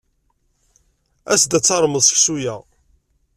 As-d 1.33 1.51
ad 1.57 1.63
tarmed 1.65 2.03
seksu-a. 2.03 2.55